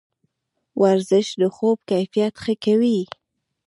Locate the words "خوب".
1.55-1.77